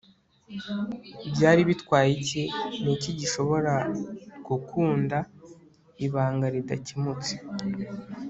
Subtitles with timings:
[1.33, 2.43] byari bitwaye iki?
[2.83, 3.73] niki gishobora
[4.47, 5.17] gukunda,
[6.05, 7.33] ibanga ridakemutse